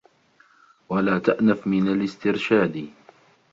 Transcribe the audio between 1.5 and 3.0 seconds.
مِنْ الِاسْتِرْشَادِ